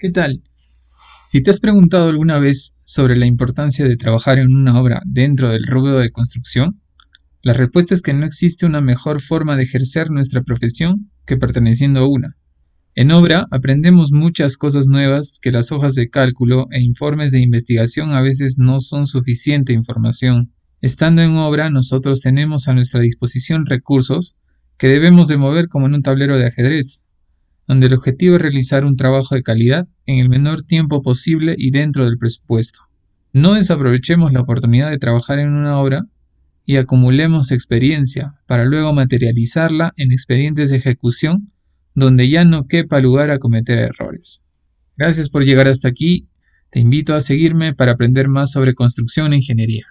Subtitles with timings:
[0.00, 0.42] ¿Qué tal?
[1.28, 5.50] Si te has preguntado alguna vez sobre la importancia de trabajar en una obra dentro
[5.50, 6.80] del rubro de construcción,
[7.42, 12.00] la respuesta es que no existe una mejor forma de ejercer nuestra profesión que perteneciendo
[12.00, 12.38] a una.
[12.94, 18.12] En obra aprendemos muchas cosas nuevas que las hojas de cálculo e informes de investigación
[18.12, 20.54] a veces no son suficiente información.
[20.80, 24.38] Estando en obra nosotros tenemos a nuestra disposición recursos
[24.78, 27.04] que debemos de mover como en un tablero de ajedrez,
[27.70, 31.70] donde el objetivo es realizar un trabajo de calidad en el menor tiempo posible y
[31.70, 32.80] dentro del presupuesto.
[33.32, 36.02] No desaprovechemos la oportunidad de trabajar en una obra
[36.66, 41.52] y acumulemos experiencia para luego materializarla en expedientes de ejecución
[41.94, 44.42] donde ya no quepa lugar a cometer errores.
[44.96, 46.28] Gracias por llegar hasta aquí.
[46.70, 49.86] Te invito a seguirme para aprender más sobre construcción e ingeniería.